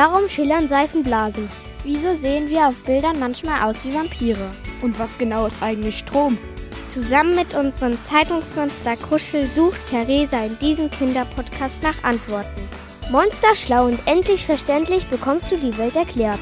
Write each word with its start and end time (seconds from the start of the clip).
Warum 0.00 0.28
schillern 0.28 0.68
Seifenblasen? 0.68 1.48
Wieso 1.82 2.14
sehen 2.14 2.48
wir 2.48 2.68
auf 2.68 2.80
Bildern 2.84 3.18
manchmal 3.18 3.68
aus 3.68 3.84
wie 3.84 3.92
Vampire? 3.92 4.54
Und 4.80 4.96
was 4.96 5.18
genau 5.18 5.46
ist 5.46 5.60
eigentlich 5.60 5.98
Strom? 5.98 6.38
Zusammen 6.86 7.34
mit 7.34 7.52
unserem 7.52 8.00
Zeitungsmonster 8.00 8.96
Kuschel 8.96 9.48
sucht 9.48 9.88
Theresa 9.88 10.44
in 10.44 10.56
diesem 10.60 10.88
Kinderpodcast 10.88 11.82
nach 11.82 12.04
Antworten. 12.04 12.68
Monster 13.10 13.56
schlau 13.56 13.86
und 13.86 14.00
endlich 14.06 14.46
verständlich 14.46 15.08
bekommst 15.08 15.50
du 15.50 15.56
die 15.56 15.76
Welt 15.76 15.96
erklärt. 15.96 16.38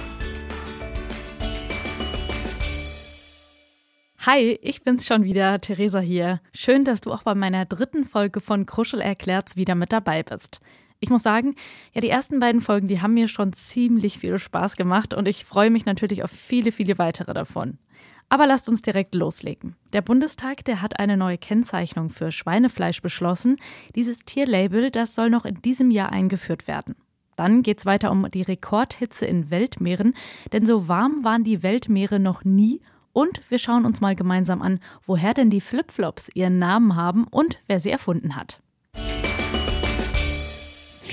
Hi, 4.27 4.59
ich 4.61 4.82
bin's 4.82 5.07
schon 5.07 5.25
wieder, 5.25 5.59
Theresa 5.62 6.00
hier. 6.00 6.43
Schön, 6.54 6.84
dass 6.84 7.00
du 7.00 7.11
auch 7.11 7.23
bei 7.23 7.34
meiner 7.34 7.64
dritten 7.64 8.04
Folge 8.04 8.43
von 8.43 8.66
Kruschel 8.66 9.00
erklärt's 9.00 9.57
wieder 9.57 9.75
mit 9.75 9.95
dabei 9.95 10.23
bist. 10.23 10.61
Ich 11.07 11.11
muss 11.11 11.23
sagen, 11.23 11.54
ja, 11.93 12.00
die 12.00 12.09
ersten 12.09 12.41
beiden 12.41 12.61
Folgen, 12.61 12.88
die 12.88 13.01
haben 13.01 13.14
mir 13.14 13.28
schon 13.28 13.52
ziemlich 13.52 14.19
viel 14.19 14.41
Spaß 14.41 14.74
gemacht 14.74 15.14
und 15.14 15.28
ich 15.28 15.45
freue 15.45 15.70
mich 15.70 15.87
natürlich 15.87 16.24
auf 16.24 16.33
viele, 16.33 16.73
viele 16.73 16.98
weitere 16.98 17.33
davon. 17.33 17.78
Aber 18.28 18.45
lasst 18.48 18.69
uns 18.69 18.83
direkt 18.83 19.14
loslegen. 19.14 19.77
Der 19.92 20.02
Bundestag, 20.02 20.64
der 20.64 20.83
hat 20.83 20.98
eine 20.98 21.16
neue 21.16 21.38
Kennzeichnung 21.38 22.11
für 22.11 22.33
Schweinefleisch 22.33 23.02
beschlossen. 23.02 23.59
Dieses 23.95 24.24
Tierlabel, 24.24 24.91
das 24.91 25.14
soll 25.14 25.30
noch 25.30 25.45
in 25.45 25.62
diesem 25.62 25.92
Jahr 25.92 26.11
eingeführt 26.11 26.66
werden. 26.66 26.97
Dann 27.36 27.62
geht's 27.62 27.86
weiter 27.86 28.11
um 28.11 28.28
die 28.28 28.42
Rekordhitze 28.42 29.27
in 29.27 29.52
Weltmeeren, 29.52 30.12
denn 30.52 30.66
so 30.66 30.88
warm 30.88 31.23
waren 31.23 31.45
die 31.45 31.62
Weltmeere 31.62 32.19
noch 32.19 32.42
nie 32.42 32.80
und 33.12 33.48
wir 33.48 33.61
schauen 33.61 33.84
uns 33.84 34.00
mal 34.00 34.16
gemeinsam 34.16 34.61
an, 34.61 34.80
woher 35.05 35.34
denn 35.34 35.50
die 35.50 35.61
Flipflops 35.61 36.30
ihren 36.34 36.59
Namen 36.59 36.97
haben 36.97 37.28
und 37.28 37.61
wer 37.69 37.78
sie 37.78 37.92
erfunden 37.92 38.34
hat. 38.34 38.61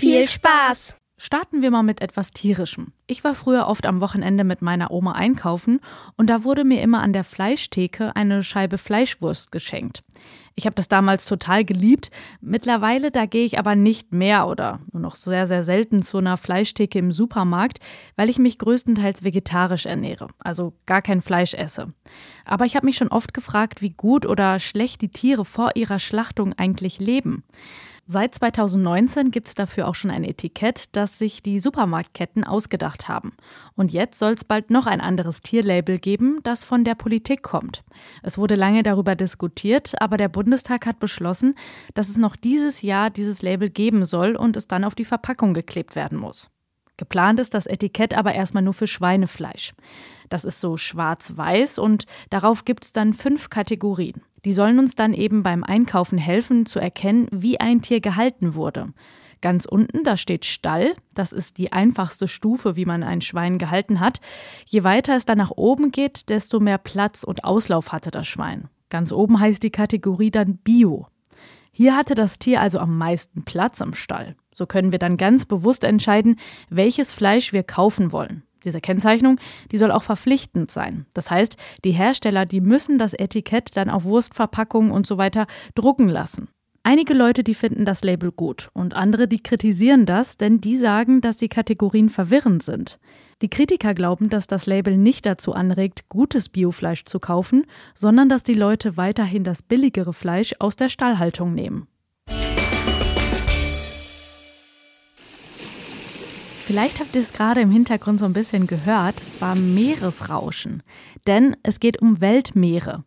Viel 0.03 0.27
Spaß! 0.27 0.97
Starten 1.15 1.61
wir 1.61 1.71
mal 1.71 1.81
mit 1.81 2.01
etwas 2.01 2.31
Tierischem. 2.31 2.91
Ich 3.07 3.23
war 3.23 3.33
früher 3.35 3.67
oft 3.67 3.85
am 3.85 4.01
Wochenende 4.01 4.43
mit 4.43 4.61
meiner 4.61 4.91
Oma 4.91 5.13
einkaufen 5.13 5.79
und 6.17 6.29
da 6.29 6.43
wurde 6.43 6.65
mir 6.65 6.81
immer 6.81 7.01
an 7.01 7.13
der 7.13 7.23
Fleischtheke 7.23 8.13
eine 8.13 8.43
Scheibe 8.43 8.77
Fleischwurst 8.77 9.53
geschenkt. 9.53 10.03
Ich 10.55 10.65
habe 10.65 10.75
das 10.75 10.89
damals 10.89 11.25
total 11.25 11.63
geliebt. 11.63 12.11
Mittlerweile, 12.41 13.11
da 13.11 13.25
gehe 13.25 13.45
ich 13.45 13.57
aber 13.57 13.75
nicht 13.75 14.11
mehr 14.11 14.47
oder 14.49 14.81
nur 14.91 15.01
noch 15.01 15.15
sehr, 15.15 15.47
sehr 15.47 15.63
selten 15.63 16.01
zu 16.01 16.17
einer 16.17 16.35
Fleischtheke 16.35 16.99
im 16.99 17.13
Supermarkt, 17.13 17.79
weil 18.17 18.29
ich 18.29 18.39
mich 18.39 18.59
größtenteils 18.59 19.23
vegetarisch 19.23 19.85
ernähre, 19.85 20.27
also 20.39 20.73
gar 20.85 21.01
kein 21.01 21.21
Fleisch 21.21 21.53
esse. 21.53 21.93
Aber 22.43 22.65
ich 22.65 22.75
habe 22.75 22.87
mich 22.87 22.97
schon 22.97 23.07
oft 23.07 23.33
gefragt, 23.33 23.81
wie 23.81 23.91
gut 23.91 24.25
oder 24.25 24.59
schlecht 24.59 24.99
die 24.99 25.11
Tiere 25.13 25.45
vor 25.45 25.71
ihrer 25.75 25.99
Schlachtung 25.99 26.51
eigentlich 26.51 26.99
leben. 26.99 27.45
Seit 28.05 28.35
2019 28.35 29.31
gibt 29.31 29.47
es 29.47 29.53
dafür 29.53 29.87
auch 29.87 29.95
schon 29.95 30.11
ein 30.11 30.25
Etikett, 30.25 30.93
das 30.95 31.17
sich 31.17 31.41
die 31.41 31.61
Supermarktketten 31.61 32.43
ausgedacht 32.43 33.07
haben. 33.07 33.31
Und 33.75 33.93
jetzt 33.93 34.19
soll 34.19 34.33
es 34.33 34.43
bald 34.43 34.71
noch 34.71 34.87
ein 34.87 34.99
anderes 34.99 35.41
Tierlabel 35.41 35.97
geben, 35.97 36.39
das 36.43 36.65
von 36.65 36.83
der 36.83 36.95
Politik 36.95 37.43
kommt. 37.43 37.81
Es 38.21 38.37
wurde 38.37 38.55
lange 38.55 38.83
darüber 38.83 39.15
diskutiert, 39.15 39.93
aber 40.01 40.17
der 40.17 40.27
Bundestag 40.27 40.85
hat 40.85 40.99
beschlossen, 40.99 41.55
dass 41.93 42.09
es 42.09 42.17
noch 42.17 42.35
dieses 42.35 42.81
Jahr 42.81 43.09
dieses 43.09 43.41
Label 43.41 43.69
geben 43.69 44.03
soll 44.03 44.35
und 44.35 44.57
es 44.57 44.67
dann 44.67 44.83
auf 44.83 44.95
die 44.95 45.05
Verpackung 45.05 45.53
geklebt 45.53 45.95
werden 45.95 46.17
muss. 46.17 46.49
Geplant 46.97 47.39
ist 47.39 47.53
das 47.53 47.67
Etikett 47.67 48.13
aber 48.13 48.35
erstmal 48.35 48.63
nur 48.63 48.73
für 48.73 48.85
Schweinefleisch. 48.85 49.73
Das 50.27 50.43
ist 50.43 50.59
so 50.59 50.75
schwarz-weiß 50.75 51.79
und 51.79 52.05
darauf 52.29 52.65
gibt 52.65 52.83
es 52.83 52.91
dann 52.91 53.13
fünf 53.13 53.49
Kategorien. 53.49 54.23
Die 54.45 54.53
sollen 54.53 54.79
uns 54.79 54.95
dann 54.95 55.13
eben 55.13 55.43
beim 55.43 55.63
Einkaufen 55.63 56.17
helfen 56.17 56.65
zu 56.65 56.79
erkennen, 56.79 57.27
wie 57.31 57.59
ein 57.59 57.81
Tier 57.81 58.01
gehalten 58.01 58.55
wurde. 58.55 58.93
Ganz 59.41 59.65
unten, 59.65 60.03
da 60.03 60.15
steht 60.15 60.45
Stall. 60.45 60.95
Das 61.13 61.33
ist 61.33 61.57
die 61.57 61.73
einfachste 61.73 62.29
Stufe, 62.29 62.75
wie 62.75 62.85
man 62.85 63.03
ein 63.03 63.19
Schwein 63.21 63.57
gehalten 63.57 63.99
hat. 63.99 64.21
Je 64.65 64.85
weiter 64.85 65.15
es 65.15 65.25
dann 65.25 65.37
nach 65.37 65.51
oben 65.51 65.91
geht, 65.91 66.29
desto 66.29 66.59
mehr 66.59 66.77
Platz 66.77 67.23
und 67.23 67.43
Auslauf 67.43 67.91
hatte 67.91 68.09
das 68.09 68.25
Schwein. 68.25 68.69
Ganz 68.89 69.11
oben 69.11 69.39
heißt 69.39 69.61
die 69.61 69.69
Kategorie 69.69 70.31
dann 70.31 70.57
Bio. 70.57 71.07
Hier 71.71 71.95
hatte 71.95 72.15
das 72.15 72.39
Tier 72.39 72.61
also 72.61 72.79
am 72.79 72.97
meisten 72.97 73.43
Platz 73.43 73.81
im 73.81 73.95
Stall. 73.95 74.35
So 74.53 74.65
können 74.65 74.91
wir 74.91 74.99
dann 74.99 75.17
ganz 75.17 75.45
bewusst 75.45 75.83
entscheiden, 75.83 76.37
welches 76.69 77.11
Fleisch 77.11 77.51
wir 77.51 77.63
kaufen 77.63 78.11
wollen. 78.11 78.43
Diese 78.63 78.81
Kennzeichnung, 78.81 79.39
die 79.71 79.77
soll 79.77 79.91
auch 79.91 80.03
verpflichtend 80.03 80.71
sein. 80.71 81.05
Das 81.13 81.29
heißt, 81.31 81.57
die 81.83 81.91
Hersteller, 81.91 82.45
die 82.45 82.61
müssen 82.61 82.97
das 82.97 83.13
Etikett 83.13 83.75
dann 83.75 83.89
auf 83.89 84.05
Wurstverpackungen 84.05 84.91
und 84.91 85.07
so 85.07 85.17
weiter 85.17 85.47
drucken 85.75 86.09
lassen. 86.09 86.49
Einige 86.85 87.13
Leute, 87.13 87.45
die 87.45 87.53
finden 87.53 87.85
das 87.85 88.03
Label 88.03 88.33
gut 88.33 88.69
und 88.73 88.93
andere, 88.93 89.29
die 89.29 89.41
kritisieren 89.41 90.05
das, 90.05 90.35
denn 90.35 90.59
die 90.59 90.75
sagen, 90.75 91.21
dass 91.21 91.37
die 91.37 91.47
Kategorien 91.47 92.09
verwirrend 92.09 92.61
sind. 92.61 92.99
Die 93.41 93.49
Kritiker 93.49 93.93
glauben, 93.93 94.29
dass 94.29 94.47
das 94.47 94.65
Label 94.65 94.97
nicht 94.97 95.25
dazu 95.25 95.53
anregt, 95.53 96.09
gutes 96.09 96.49
Biofleisch 96.49 97.05
zu 97.05 97.19
kaufen, 97.19 97.65
sondern 97.95 98.27
dass 98.27 98.43
die 98.43 98.53
Leute 98.53 98.97
weiterhin 98.97 99.45
das 99.45 99.61
billigere 99.61 100.11
Fleisch 100.11 100.55
aus 100.59 100.75
der 100.75 100.89
Stallhaltung 100.89 101.53
nehmen. 101.53 101.87
Vielleicht 106.65 107.01
habt 107.01 107.13
ihr 107.13 107.21
es 107.21 107.33
gerade 107.33 107.59
im 107.59 107.71
Hintergrund 107.71 108.21
so 108.21 108.25
ein 108.25 108.31
bisschen 108.31 108.67
gehört. 108.67 109.21
Es 109.21 109.41
war 109.41 109.53
Meeresrauschen. 109.53 110.81
Denn 111.27 111.57
es 111.61 111.81
geht 111.81 112.01
um 112.01 112.21
Weltmeere. 112.21 113.03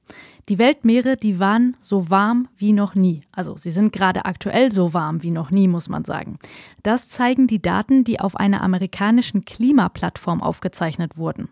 Die 0.48 0.60
Weltmeere, 0.60 1.16
die 1.16 1.40
waren 1.40 1.76
so 1.80 2.08
warm 2.08 2.46
wie 2.56 2.72
noch 2.72 2.94
nie. 2.94 3.22
Also 3.32 3.56
sie 3.56 3.72
sind 3.72 3.92
gerade 3.92 4.26
aktuell 4.26 4.70
so 4.70 4.94
warm 4.94 5.24
wie 5.24 5.32
noch 5.32 5.50
nie, 5.50 5.66
muss 5.66 5.88
man 5.88 6.04
sagen. 6.04 6.38
Das 6.84 7.08
zeigen 7.08 7.48
die 7.48 7.60
Daten, 7.60 8.04
die 8.04 8.20
auf 8.20 8.36
einer 8.36 8.62
amerikanischen 8.62 9.44
Klimaplattform 9.44 10.40
aufgezeichnet 10.40 11.18
wurden. 11.18 11.48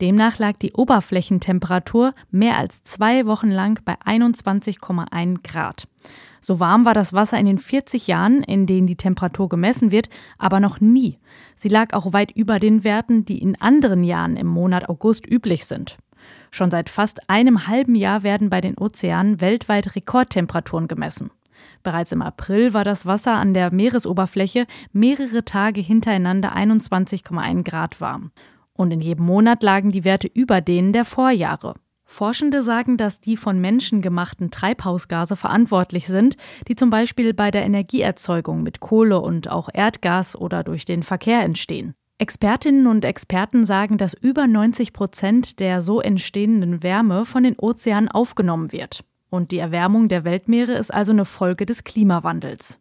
Demnach 0.00 0.38
lag 0.38 0.56
die 0.56 0.72
Oberflächentemperatur 0.72 2.14
mehr 2.30 2.56
als 2.56 2.82
zwei 2.82 3.26
Wochen 3.26 3.50
lang 3.50 3.78
bei 3.84 3.96
21,1 4.06 5.42
Grad. 5.42 5.86
So 6.40 6.60
warm 6.60 6.86
war 6.86 6.94
das 6.94 7.12
Wasser 7.12 7.38
in 7.38 7.44
den 7.44 7.58
40 7.58 8.06
Jahren, 8.06 8.42
in 8.42 8.64
denen 8.64 8.86
die 8.86 8.96
Temperatur 8.96 9.50
gemessen 9.50 9.92
wird, 9.92 10.08
aber 10.38 10.60
noch 10.60 10.80
nie. 10.80 11.18
Sie 11.56 11.68
lag 11.68 11.92
auch 11.92 12.14
weit 12.14 12.30
über 12.30 12.58
den 12.58 12.84
Werten, 12.84 13.26
die 13.26 13.42
in 13.42 13.60
anderen 13.60 14.02
Jahren 14.02 14.36
im 14.36 14.46
Monat 14.46 14.88
August 14.88 15.30
üblich 15.30 15.66
sind. 15.66 15.98
Schon 16.50 16.70
seit 16.70 16.90
fast 16.90 17.28
einem 17.28 17.66
halben 17.66 17.94
Jahr 17.94 18.22
werden 18.22 18.50
bei 18.50 18.60
den 18.60 18.76
Ozeanen 18.76 19.40
weltweit 19.40 19.94
Rekordtemperaturen 19.94 20.88
gemessen. 20.88 21.30
Bereits 21.82 22.12
im 22.12 22.22
April 22.22 22.74
war 22.74 22.84
das 22.84 23.06
Wasser 23.06 23.34
an 23.34 23.54
der 23.54 23.72
Meeresoberfläche 23.72 24.66
mehrere 24.92 25.44
Tage 25.44 25.80
hintereinander 25.80 26.56
21,1 26.56 27.64
Grad 27.64 28.00
warm. 28.00 28.32
Und 28.72 28.92
in 28.92 29.00
jedem 29.00 29.26
Monat 29.26 29.62
lagen 29.62 29.90
die 29.90 30.04
Werte 30.04 30.26
über 30.26 30.60
denen 30.60 30.92
der 30.92 31.04
Vorjahre. 31.04 31.74
Forschende 32.10 32.64
sagen, 32.64 32.96
dass 32.96 33.20
die 33.20 33.36
von 33.36 33.60
Menschen 33.60 34.02
gemachten 34.02 34.50
Treibhausgase 34.50 35.36
verantwortlich 35.36 36.08
sind, 36.08 36.36
die 36.66 36.74
zum 36.74 36.90
Beispiel 36.90 37.34
bei 37.34 37.52
der 37.52 37.64
Energieerzeugung 37.64 38.64
mit 38.64 38.80
Kohle 38.80 39.20
und 39.20 39.48
auch 39.48 39.68
Erdgas 39.72 40.34
oder 40.34 40.64
durch 40.64 40.84
den 40.84 41.04
Verkehr 41.04 41.42
entstehen. 41.42 41.94
Expertinnen 42.20 42.86
und 42.86 43.06
Experten 43.06 43.64
sagen, 43.64 43.96
dass 43.96 44.12
über 44.12 44.46
90 44.46 44.92
Prozent 44.92 45.58
der 45.58 45.80
so 45.80 46.02
entstehenden 46.02 46.82
Wärme 46.82 47.24
von 47.24 47.42
den 47.42 47.58
Ozeanen 47.58 48.10
aufgenommen 48.10 48.72
wird. 48.72 49.04
Und 49.30 49.52
die 49.52 49.58
Erwärmung 49.58 50.08
der 50.08 50.22
Weltmeere 50.22 50.74
ist 50.74 50.92
also 50.92 51.12
eine 51.12 51.24
Folge 51.24 51.64
des 51.64 51.82
Klimawandels. 51.82 52.78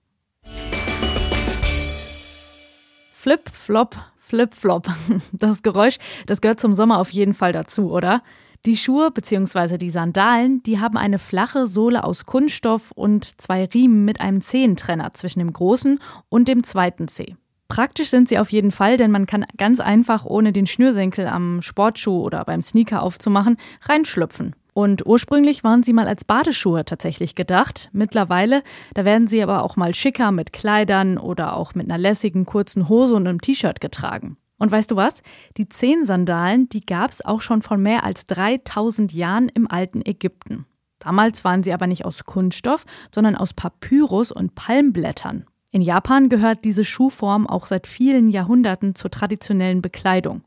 Flip, 3.13 3.49
flop, 3.49 3.95
flip, 4.17 4.53
flop. 4.53 4.89
Das 5.31 5.63
Geräusch, 5.63 5.99
das 6.25 6.41
gehört 6.41 6.59
zum 6.59 6.73
Sommer 6.73 6.99
auf 6.99 7.11
jeden 7.11 7.33
Fall 7.33 7.53
dazu, 7.53 7.93
oder? 7.93 8.21
Die 8.65 8.75
Schuhe 8.75 9.09
bzw. 9.09 9.77
die 9.77 9.89
Sandalen, 9.89 10.61
die 10.63 10.81
haben 10.81 10.97
eine 10.97 11.17
flache 11.17 11.65
Sohle 11.65 12.03
aus 12.03 12.25
Kunststoff 12.25 12.91
und 12.91 13.39
zwei 13.39 13.63
Riemen 13.63 14.03
mit 14.03 14.19
einem 14.19 14.41
Zehentrenner 14.41 15.13
zwischen 15.13 15.39
dem 15.39 15.53
großen 15.53 16.01
und 16.27 16.49
dem 16.49 16.65
zweiten 16.65 17.07
Zeh. 17.07 17.37
Praktisch 17.69 18.09
sind 18.09 18.27
sie 18.27 18.39
auf 18.39 18.51
jeden 18.51 18.71
Fall, 18.71 18.97
denn 18.97 19.11
man 19.11 19.27
kann 19.27 19.45
ganz 19.55 19.79
einfach, 19.79 20.25
ohne 20.25 20.51
den 20.51 20.65
Schnürsenkel 20.65 21.27
am 21.27 21.61
Sportschuh 21.61 22.19
oder 22.19 22.43
beim 22.43 22.63
Sneaker 22.63 23.03
aufzumachen, 23.03 23.57
reinschlüpfen. 23.83 24.55
Und 24.73 25.05
ursprünglich 25.05 25.63
waren 25.63 25.83
sie 25.83 25.93
mal 25.93 26.07
als 26.07 26.25
Badeschuhe 26.25 26.83
tatsächlich 26.83 27.35
gedacht. 27.35 27.89
Mittlerweile, 27.93 28.63
da 28.95 29.05
werden 29.05 29.27
sie 29.27 29.43
aber 29.43 29.63
auch 29.63 29.75
mal 29.75 29.93
schicker 29.93 30.31
mit 30.31 30.51
Kleidern 30.51 31.17
oder 31.17 31.55
auch 31.55 31.75
mit 31.75 31.89
einer 31.89 31.99
lässigen 31.99 32.45
kurzen 32.45 32.89
Hose 32.89 33.13
und 33.13 33.27
einem 33.27 33.41
T-Shirt 33.41 33.79
getragen. 33.79 34.37
Und 34.57 34.71
weißt 34.71 34.89
du 34.89 34.95
was? 34.95 35.21
Die 35.57 35.69
Zehn-Sandalen, 35.69 36.69
die 36.69 36.85
gab 36.85 37.11
es 37.11 37.23
auch 37.23 37.41
schon 37.41 37.61
vor 37.61 37.77
mehr 37.77 38.03
als 38.03 38.25
3000 38.27 39.13
Jahren 39.13 39.47
im 39.47 39.69
alten 39.69 40.01
Ägypten. 40.03 40.65
Damals 40.97 41.45
waren 41.45 41.63
sie 41.63 41.71
aber 41.71 41.87
nicht 41.87 42.03
aus 42.03 42.25
Kunststoff, 42.25 42.85
sondern 43.13 43.35
aus 43.35 43.53
Papyrus 43.53 44.31
und 44.31 44.55
Palmblättern. 44.55 45.45
In 45.71 45.81
Japan 45.81 46.29
gehört 46.29 46.65
diese 46.65 46.83
Schuhform 46.83 47.45
auch 47.45 47.67
seit 47.67 47.85
vielen 47.85 48.29
Jahrhunderten 48.29 48.95
zur 48.95 49.11
traditionellen 49.11 49.81
Bekleidung. 49.81 50.41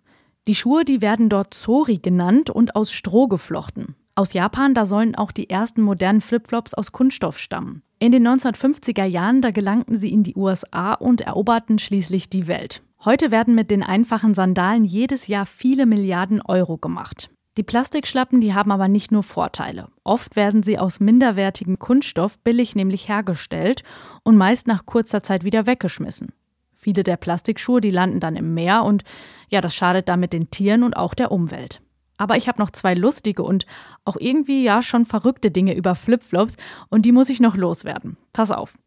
Die 0.48 0.56
Schuhe, 0.56 0.84
die 0.84 1.00
werden 1.00 1.28
dort 1.28 1.54
Zori 1.54 1.98
genannt 1.98 2.50
und 2.50 2.74
aus 2.74 2.92
Stroh 2.92 3.28
geflochten. 3.28 3.94
Aus 4.16 4.32
Japan, 4.32 4.74
da 4.74 4.84
sollen 4.84 5.14
auch 5.14 5.30
die 5.30 5.48
ersten 5.48 5.80
modernen 5.80 6.20
Flipflops 6.20 6.74
aus 6.74 6.90
Kunststoff 6.90 7.38
stammen. 7.38 7.82
In 8.00 8.10
den 8.10 8.26
1950er 8.26 9.04
Jahren, 9.04 9.40
da 9.40 9.52
gelangten 9.52 9.96
sie 9.96 10.12
in 10.12 10.24
die 10.24 10.34
USA 10.34 10.94
und 10.94 11.20
eroberten 11.20 11.78
schließlich 11.78 12.28
die 12.28 12.48
Welt. 12.48 12.82
Heute 13.04 13.30
werden 13.30 13.54
mit 13.54 13.70
den 13.70 13.84
einfachen 13.84 14.34
Sandalen 14.34 14.84
jedes 14.84 15.28
Jahr 15.28 15.46
viele 15.46 15.86
Milliarden 15.86 16.42
Euro 16.42 16.78
gemacht. 16.78 17.30
Die 17.58 17.62
Plastikschlappen, 17.62 18.40
die 18.40 18.54
haben 18.54 18.72
aber 18.72 18.88
nicht 18.88 19.12
nur 19.12 19.22
Vorteile. 19.22 19.88
Oft 20.04 20.36
werden 20.36 20.62
sie 20.62 20.78
aus 20.78 21.00
minderwertigem 21.00 21.78
Kunststoff 21.78 22.38
billig 22.38 22.74
nämlich 22.74 23.08
hergestellt 23.08 23.82
und 24.22 24.38
meist 24.38 24.66
nach 24.66 24.86
kurzer 24.86 25.22
Zeit 25.22 25.44
wieder 25.44 25.66
weggeschmissen. 25.66 26.32
Viele 26.72 27.02
der 27.02 27.18
Plastikschuhe, 27.18 27.82
die 27.82 27.90
landen 27.90 28.20
dann 28.20 28.36
im 28.36 28.54
Meer 28.54 28.84
und 28.84 29.04
ja, 29.50 29.60
das 29.60 29.74
schadet 29.74 30.08
damit 30.08 30.32
den 30.32 30.50
Tieren 30.50 30.82
und 30.82 30.96
auch 30.96 31.12
der 31.12 31.30
Umwelt. 31.30 31.82
Aber 32.16 32.36
ich 32.36 32.48
habe 32.48 32.60
noch 32.60 32.70
zwei 32.70 32.94
lustige 32.94 33.42
und 33.42 33.66
auch 34.04 34.16
irgendwie 34.18 34.62
ja 34.64 34.80
schon 34.80 35.04
verrückte 35.04 35.50
Dinge 35.50 35.76
über 35.76 35.94
Flipflops 35.94 36.56
und 36.88 37.02
die 37.02 37.12
muss 37.12 37.28
ich 37.28 37.40
noch 37.40 37.56
loswerden. 37.56 38.16
Pass 38.32 38.50
auf. 38.50 38.78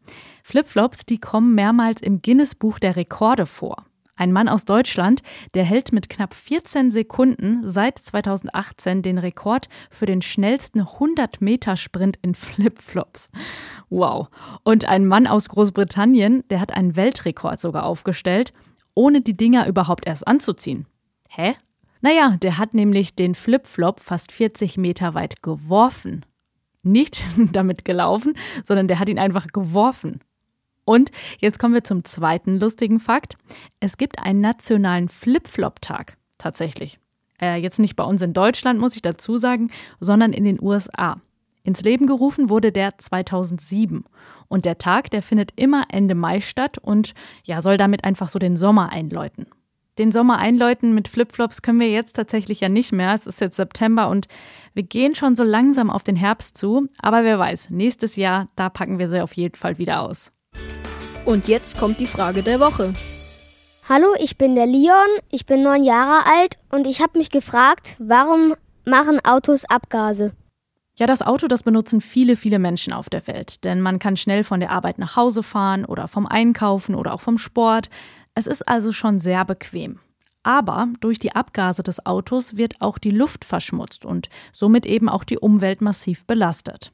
Flipflops, 0.42 1.04
die 1.06 1.18
kommen 1.18 1.54
mehrmals 1.54 2.00
im 2.00 2.20
Guinness 2.20 2.54
Buch 2.54 2.78
der 2.78 2.96
Rekorde 2.96 3.46
vor. 3.46 3.84
Ein 4.16 4.32
Mann 4.32 4.48
aus 4.48 4.64
Deutschland, 4.64 5.22
der 5.52 5.64
hält 5.64 5.92
mit 5.92 6.08
knapp 6.08 6.32
14 6.32 6.90
Sekunden 6.90 7.60
seit 7.70 7.98
2018 7.98 9.02
den 9.02 9.18
Rekord 9.18 9.68
für 9.90 10.06
den 10.06 10.22
schnellsten 10.22 10.80
100-Meter-Sprint 10.80 12.18
in 12.22 12.34
Flipflops. 12.34 13.28
Wow. 13.90 14.28
Und 14.64 14.86
ein 14.86 15.04
Mann 15.06 15.26
aus 15.26 15.50
Großbritannien, 15.50 16.44
der 16.48 16.60
hat 16.60 16.72
einen 16.72 16.96
Weltrekord 16.96 17.60
sogar 17.60 17.84
aufgestellt, 17.84 18.54
ohne 18.94 19.20
die 19.20 19.36
Dinger 19.36 19.66
überhaupt 19.66 20.06
erst 20.06 20.26
anzuziehen. 20.26 20.86
Hä? 21.28 21.54
Naja, 22.00 22.36
der 22.40 22.56
hat 22.56 22.72
nämlich 22.72 23.16
den 23.16 23.34
Flipflop 23.34 24.00
fast 24.00 24.32
40 24.32 24.78
Meter 24.78 25.12
weit 25.12 25.42
geworfen. 25.42 26.24
Nicht 26.82 27.22
damit 27.52 27.84
gelaufen, 27.84 28.32
sondern 28.64 28.88
der 28.88 28.98
hat 28.98 29.10
ihn 29.10 29.18
einfach 29.18 29.48
geworfen. 29.48 30.20
Und 30.86 31.10
jetzt 31.40 31.58
kommen 31.58 31.74
wir 31.74 31.84
zum 31.84 32.04
zweiten 32.04 32.58
lustigen 32.58 33.00
Fakt. 33.00 33.36
Es 33.80 33.98
gibt 33.98 34.20
einen 34.20 34.40
nationalen 34.40 35.08
Flip-Flop-Tag. 35.08 36.16
Tatsächlich. 36.38 36.98
Äh, 37.40 37.56
jetzt 37.56 37.78
nicht 37.80 37.96
bei 37.96 38.04
uns 38.04 38.22
in 38.22 38.32
Deutschland, 38.32 38.78
muss 38.78 38.94
ich 38.94 39.02
dazu 39.02 39.36
sagen, 39.36 39.70
sondern 40.00 40.32
in 40.32 40.44
den 40.44 40.62
USA. 40.62 41.20
Ins 41.64 41.82
Leben 41.82 42.06
gerufen 42.06 42.48
wurde 42.48 42.70
der 42.70 42.96
2007. 42.96 44.04
Und 44.46 44.64
der 44.64 44.78
Tag, 44.78 45.10
der 45.10 45.22
findet 45.22 45.50
immer 45.56 45.86
Ende 45.90 46.14
Mai 46.14 46.40
statt 46.40 46.78
und 46.78 47.14
ja, 47.42 47.60
soll 47.60 47.76
damit 47.76 48.04
einfach 48.04 48.28
so 48.28 48.38
den 48.38 48.56
Sommer 48.56 48.90
einläuten. 48.90 49.46
Den 49.98 50.12
Sommer 50.12 50.38
einläuten 50.38 50.94
mit 50.94 51.08
Flipflops 51.08 51.62
können 51.62 51.80
wir 51.80 51.90
jetzt 51.90 52.12
tatsächlich 52.12 52.60
ja 52.60 52.68
nicht 52.68 52.92
mehr. 52.92 53.12
Es 53.12 53.26
ist 53.26 53.40
jetzt 53.40 53.56
September 53.56 54.08
und 54.08 54.28
wir 54.74 54.84
gehen 54.84 55.16
schon 55.16 55.34
so 55.34 55.42
langsam 55.42 55.90
auf 55.90 56.04
den 56.04 56.16
Herbst 56.16 56.56
zu. 56.56 56.86
Aber 57.00 57.24
wer 57.24 57.40
weiß, 57.40 57.70
nächstes 57.70 58.14
Jahr, 58.14 58.48
da 58.54 58.68
packen 58.68 59.00
wir 59.00 59.10
sie 59.10 59.22
auf 59.22 59.32
jeden 59.32 59.56
Fall 59.56 59.78
wieder 59.78 60.02
aus. 60.02 60.32
Und 61.24 61.48
jetzt 61.48 61.78
kommt 61.78 61.98
die 61.98 62.06
Frage 62.06 62.42
der 62.42 62.60
Woche. 62.60 62.92
Hallo, 63.88 64.14
ich 64.18 64.36
bin 64.36 64.54
der 64.54 64.66
Leon, 64.66 65.08
ich 65.30 65.46
bin 65.46 65.62
neun 65.62 65.84
Jahre 65.84 66.26
alt 66.26 66.58
und 66.70 66.86
ich 66.86 67.00
habe 67.00 67.18
mich 67.18 67.30
gefragt, 67.30 67.96
warum 67.98 68.54
machen 68.84 69.24
Autos 69.24 69.64
Abgase? 69.64 70.32
Ja, 70.98 71.06
das 71.06 71.20
Auto, 71.20 71.46
das 71.46 71.62
benutzen 71.62 72.00
viele, 72.00 72.36
viele 72.36 72.58
Menschen 72.58 72.92
auf 72.92 73.10
der 73.10 73.26
Welt, 73.26 73.64
denn 73.64 73.82
man 73.82 73.98
kann 73.98 74.16
schnell 74.16 74.44
von 74.44 74.60
der 74.60 74.70
Arbeit 74.70 74.98
nach 74.98 75.14
Hause 75.14 75.42
fahren 75.42 75.84
oder 75.84 76.08
vom 76.08 76.26
Einkaufen 76.26 76.94
oder 76.94 77.12
auch 77.12 77.20
vom 77.20 77.38
Sport. 77.38 77.90
Es 78.34 78.46
ist 78.46 78.66
also 78.66 78.92
schon 78.92 79.20
sehr 79.20 79.44
bequem. 79.44 79.98
Aber 80.42 80.88
durch 81.00 81.18
die 81.18 81.34
Abgase 81.34 81.82
des 81.82 82.06
Autos 82.06 82.56
wird 82.56 82.80
auch 82.80 82.98
die 82.98 83.10
Luft 83.10 83.44
verschmutzt 83.44 84.04
und 84.04 84.28
somit 84.52 84.86
eben 84.86 85.08
auch 85.08 85.24
die 85.24 85.38
Umwelt 85.38 85.80
massiv 85.80 86.24
belastet. 86.24 86.92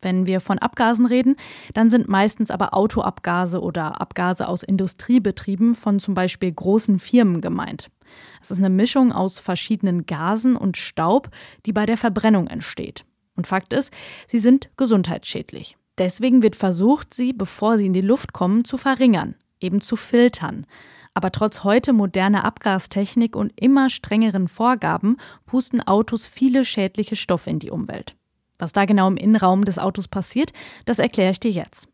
Wenn 0.00 0.26
wir 0.26 0.40
von 0.40 0.58
Abgasen 0.58 1.06
reden, 1.06 1.36
dann 1.74 1.90
sind 1.90 2.08
meistens 2.08 2.50
aber 2.50 2.74
Autoabgase 2.74 3.60
oder 3.60 4.00
Abgase 4.00 4.46
aus 4.46 4.62
Industriebetrieben 4.62 5.74
von 5.74 5.98
zum 5.98 6.14
Beispiel 6.14 6.52
großen 6.52 6.98
Firmen 6.98 7.40
gemeint. 7.40 7.90
Es 8.40 8.50
ist 8.50 8.58
eine 8.58 8.70
Mischung 8.70 9.12
aus 9.12 9.38
verschiedenen 9.38 10.06
Gasen 10.06 10.56
und 10.56 10.76
Staub, 10.76 11.30
die 11.66 11.72
bei 11.72 11.84
der 11.84 11.96
Verbrennung 11.96 12.46
entsteht. 12.46 13.04
Und 13.34 13.46
Fakt 13.46 13.72
ist, 13.72 13.92
sie 14.26 14.38
sind 14.38 14.70
gesundheitsschädlich. 14.76 15.76
Deswegen 15.98 16.42
wird 16.42 16.54
versucht, 16.54 17.12
sie, 17.12 17.32
bevor 17.32 17.76
sie 17.76 17.86
in 17.86 17.92
die 17.92 18.00
Luft 18.00 18.32
kommen, 18.32 18.64
zu 18.64 18.76
verringern, 18.76 19.34
eben 19.60 19.80
zu 19.80 19.96
filtern. 19.96 20.64
Aber 21.12 21.32
trotz 21.32 21.64
heute 21.64 21.92
moderner 21.92 22.44
Abgastechnik 22.44 23.34
und 23.34 23.52
immer 23.56 23.90
strengeren 23.90 24.46
Vorgaben 24.46 25.16
pusten 25.46 25.80
Autos 25.84 26.26
viele 26.26 26.64
schädliche 26.64 27.16
Stoffe 27.16 27.50
in 27.50 27.58
die 27.58 27.70
Umwelt. 27.70 28.14
Was 28.58 28.72
da 28.72 28.84
genau 28.84 29.08
im 29.08 29.16
Innenraum 29.16 29.64
des 29.64 29.78
Autos 29.78 30.08
passiert, 30.08 30.52
das 30.84 30.98
erkläre 30.98 31.30
ich 31.30 31.40
dir 31.40 31.50
jetzt. 31.50 31.88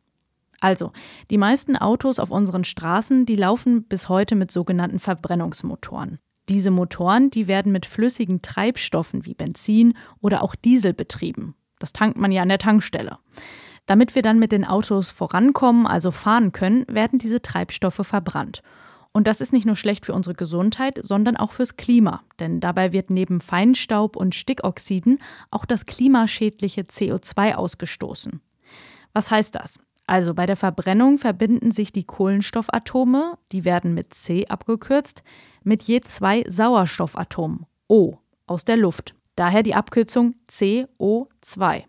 Also, 0.61 0.93
die 1.31 1.39
meisten 1.39 1.77
Autos 1.77 2.19
auf 2.19 2.31
unseren 2.31 2.65
Straßen, 2.65 3.27
die 3.27 3.37
laufen 3.37 3.85
bis 3.85 4.09
heute 4.09 4.35
mit 4.35 4.51
sogenannten 4.51 4.99
Verbrennungsmotoren. 4.99 6.19
Diese 6.49 6.71
Motoren, 6.71 7.31
die 7.31 7.49
werden 7.49 7.73
mit 7.73 7.87
flüssigen 7.87 8.43
Treibstoffen 8.43 9.25
wie 9.25 9.35
Benzin 9.35 9.95
oder 10.21 10.43
auch 10.43 10.55
Diesel 10.55 10.93
betrieben. 10.93 11.55
Das 11.79 11.93
tankt 11.93 12.19
man 12.19 12.33
ja 12.33 12.43
an 12.43 12.49
der 12.49 12.59
Tankstelle. 12.59 13.19
Damit 13.87 14.15
wir 14.15 14.23
dann 14.23 14.39
mit 14.39 14.53
den 14.53 14.65
Autos 14.65 15.11
vorankommen, 15.11 15.87
also 15.87 16.11
fahren 16.11 16.53
können, 16.53 16.87
werden 16.89 17.19
diese 17.19 17.43
Treibstoffe 17.43 18.01
verbrannt. 18.03 18.63
Und 19.17 19.29
das 19.29 19.41
ist 19.41 19.53
nicht 19.53 19.65
nur 19.65 19.77
schlecht 19.77 20.05
für 20.05 20.13
unsere 20.13 20.35
Gesundheit, 20.35 20.99
sondern 21.01 21.37
auch 21.37 21.53
fürs 21.53 21.77
Klima. 21.77 22.25
Denn 22.41 22.59
dabei 22.59 22.93
wird 22.93 23.11
neben 23.11 23.41
Feinstaub 23.41 24.17
und 24.17 24.35
Stickoxiden 24.35 25.21
auch 25.53 25.65
das 25.65 25.87
klimaschädliche 25.87 26.83
CO2 26.83 27.55
ausgestoßen. 27.55 28.41
Was 29.13 29.31
heißt 29.31 29.55
das? 29.55 29.79
Also 30.07 30.35
bei 30.35 30.47
der 30.47 30.57
Verbrennung 30.57 31.17
verbinden 31.17 31.71
sich 31.71 31.93
die 31.93 32.03
Kohlenstoffatome, 32.03 33.39
die 33.53 33.65
werden 33.65 33.95
mit 33.95 34.13
C 34.15 34.47
abgekürzt, 34.49 35.23
mit 35.63 35.85
je 35.85 36.01
zwei 36.01 36.45
Sauerstoffatomen, 36.49 37.67
O, 37.89 38.17
aus 38.49 38.65
der 38.65 38.77
Luft. 38.77 39.15
Daher 39.37 39.63
die 39.63 39.77
Abkürzung 39.77 40.35
CO2. 40.51 41.85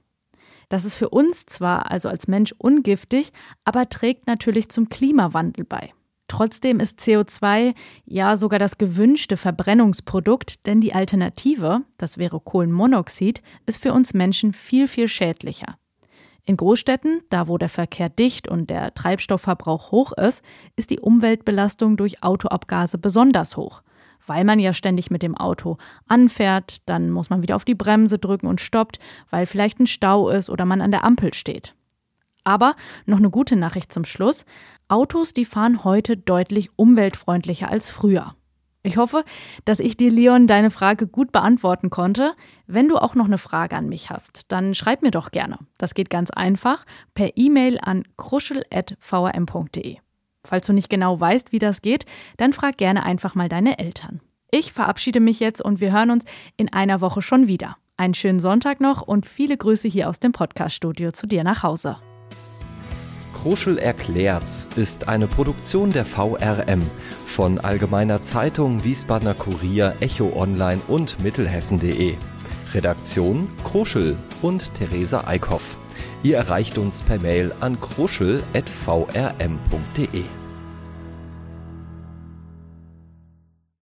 Das 0.69 0.85
ist 0.85 0.95
für 0.95 1.09
uns 1.09 1.47
zwar 1.47 1.91
also 1.91 2.07
als 2.07 2.27
Mensch 2.27 2.53
ungiftig, 2.57 3.31
aber 3.63 3.89
trägt 3.89 4.27
natürlich 4.27 4.69
zum 4.69 4.89
Klimawandel 4.89 5.65
bei. 5.65 5.91
Trotzdem 6.27 6.79
ist 6.79 6.99
CO2 6.99 7.75
ja 8.05 8.35
sogar 8.35 8.57
das 8.57 8.77
gewünschte 8.77 9.37
Verbrennungsprodukt, 9.37 10.65
denn 10.65 10.81
die 10.81 10.93
Alternative, 10.93 11.81
das 11.97 12.17
wäre 12.17 12.39
Kohlenmonoxid, 12.39 13.43
ist 13.65 13.81
für 13.81 13.93
uns 13.93 14.13
Menschen 14.13 14.51
viel, 14.51 14.87
viel 14.87 15.07
schädlicher. 15.07 15.77
In 16.47 16.57
Großstädten, 16.57 17.21
da 17.29 17.47
wo 17.47 17.57
der 17.57 17.69
Verkehr 17.69 18.09
dicht 18.09 18.47
und 18.47 18.69
der 18.69 18.93
Treibstoffverbrauch 18.93 19.91
hoch 19.91 20.11
ist, 20.13 20.43
ist 20.75 20.91
die 20.91 20.99
Umweltbelastung 20.99 21.97
durch 21.97 22.23
Autoabgase 22.23 22.97
besonders 22.97 23.57
hoch. 23.57 23.81
Weil 24.27 24.43
man 24.43 24.59
ja 24.59 24.73
ständig 24.73 25.11
mit 25.11 25.21
dem 25.21 25.35
Auto 25.35 25.77
anfährt, 26.07 26.87
dann 26.87 27.11
muss 27.11 27.29
man 27.29 27.41
wieder 27.41 27.55
auf 27.55 27.65
die 27.65 27.75
Bremse 27.75 28.19
drücken 28.19 28.47
und 28.47 28.61
stoppt, 28.61 28.99
weil 29.29 29.45
vielleicht 29.45 29.79
ein 29.79 29.87
Stau 29.87 30.29
ist 30.29 30.49
oder 30.49 30.65
man 30.65 30.81
an 30.81 30.91
der 30.91 31.03
Ampel 31.03 31.33
steht. 31.33 31.75
Aber 32.45 32.75
noch 33.05 33.17
eine 33.17 33.29
gute 33.29 33.57
Nachricht 33.57 33.91
zum 33.91 34.05
Schluss. 34.05 34.45
Autos, 34.87 35.33
die 35.33 35.43
fahren 35.43 35.83
heute 35.83 36.15
deutlich 36.15 36.69
umweltfreundlicher 36.77 37.69
als 37.69 37.89
früher. 37.89 38.35
Ich 38.85 38.97
hoffe, 38.97 39.25
dass 39.65 39.79
ich 39.79 39.97
dir, 39.97 40.11
Leon, 40.11 40.45
deine 40.45 40.69
Frage 40.69 41.07
gut 41.07 41.31
beantworten 41.31 41.89
konnte. 41.89 42.35
Wenn 42.67 42.87
du 42.87 42.97
auch 42.97 43.15
noch 43.15 43.25
eine 43.25 43.39
Frage 43.39 43.75
an 43.75 43.89
mich 43.89 44.11
hast, 44.11 44.51
dann 44.51 44.75
schreib 44.75 45.01
mir 45.01 45.09
doch 45.09 45.31
gerne. 45.31 45.57
Das 45.79 45.95
geht 45.95 46.11
ganz 46.11 46.29
einfach 46.29 46.85
per 47.15 47.35
E-Mail 47.35 47.79
an 47.81 48.03
kruschel.vrm.de. 48.15 49.97
Falls 50.45 50.67
du 50.67 50.73
nicht 50.73 50.91
genau 50.91 51.19
weißt, 51.19 51.51
wie 51.51 51.57
das 51.57 51.81
geht, 51.81 52.05
dann 52.37 52.53
frag 52.53 52.77
gerne 52.77 53.03
einfach 53.03 53.33
mal 53.33 53.49
deine 53.49 53.79
Eltern. 53.79 54.21
Ich 54.51 54.71
verabschiede 54.71 55.19
mich 55.19 55.39
jetzt 55.39 55.61
und 55.61 55.81
wir 55.81 55.91
hören 55.91 56.11
uns 56.11 56.23
in 56.55 56.71
einer 56.71 57.01
Woche 57.01 57.23
schon 57.23 57.47
wieder. 57.47 57.77
Einen 57.97 58.13
schönen 58.13 58.39
Sonntag 58.39 58.81
noch 58.81 59.01
und 59.01 59.25
viele 59.25 59.57
Grüße 59.57 59.87
hier 59.87 60.07
aus 60.09 60.19
dem 60.19 60.31
Podcaststudio 60.31 61.11
zu 61.11 61.25
dir 61.25 61.43
nach 61.43 61.63
Hause. 61.63 61.97
Kruschel 63.45 63.77
erklärt's 63.77 64.67
ist 64.75 65.07
eine 65.07 65.27
Produktion 65.27 65.91
der 65.91 66.03
VRM 66.03 66.81
von 67.27 67.59
Allgemeiner 67.59 68.23
Zeitung, 68.23 68.83
Wiesbadener 68.83 69.35
Kurier, 69.35 69.93
Echo 69.99 70.33
Online 70.35 70.81
und 70.87 71.23
Mittelhessen.de. 71.23 72.15
Redaktion 72.73 73.47
Kruschel 73.63 74.17
und 74.41 74.73
Theresa 74.73 75.27
Eickhoff. 75.27 75.77
Ihr 76.23 76.37
erreicht 76.37 76.79
uns 76.79 77.03
per 77.03 77.19
Mail 77.19 77.51
an 77.59 77.79
kruschel.vrm.de. 77.79 80.23